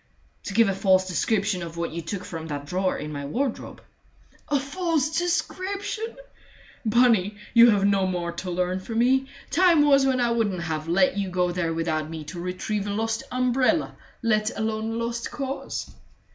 [0.45, 3.83] "To give a false description of what you took from that drawer in my wardrobe."
[4.49, 6.15] "A false description!
[6.83, 9.27] Bunny, you have no more to learn from me.
[9.51, 12.91] Time was when I wouldn't have let you go there without me to retrieve a
[12.91, 15.91] lost umbrella let alone a lost cause!"